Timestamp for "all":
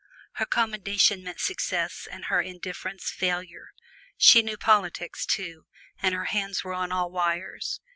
6.91-7.11